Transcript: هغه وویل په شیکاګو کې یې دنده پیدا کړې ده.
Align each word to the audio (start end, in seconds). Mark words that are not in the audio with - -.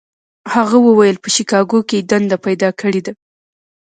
هغه 0.53 0.77
وویل 0.87 1.17
په 1.23 1.29
شیکاګو 1.35 1.79
کې 1.87 1.95
یې 1.99 2.05
دنده 2.09 2.37
پیدا 2.45 2.69
کړې 2.81 3.01
ده. 3.05 3.13